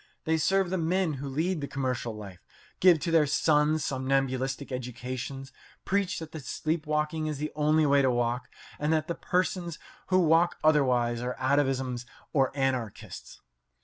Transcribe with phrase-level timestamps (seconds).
[0.23, 2.43] They serve the men who lead the commercial life,
[2.79, 5.51] give to their sons somnambulistic educations,
[5.85, 9.77] preach that sleep walking is the only way to walk, and that the persons
[10.07, 13.41] who walk otherwise are atavisms or anarchists.